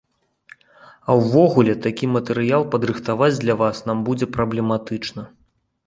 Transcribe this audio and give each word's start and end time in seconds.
А 1.07 1.11
ўвогуле, 1.19 1.75
такі 1.85 2.09
матэрыял 2.15 2.67
падрыхтаваць 2.77 3.33
для 3.45 3.59
вас 3.63 3.87
нам 3.89 3.97
будзе 4.09 4.25
праблематычна. 4.41 5.21